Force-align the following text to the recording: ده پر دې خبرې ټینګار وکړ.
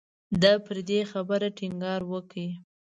ده 0.41 0.51
پر 0.65 0.77
دې 0.89 0.99
خبرې 1.11 1.49
ټینګار 1.57 2.01
وکړ. 2.11 2.35